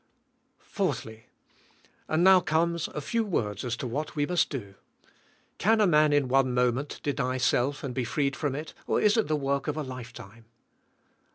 [0.57, 0.95] 4.
[2.07, 4.73] And now comes a few words as to what we must do.
[5.59, 9.15] Can a man in one moment deny self and be freed from it, or is
[9.15, 10.45] it the work of a lifetime.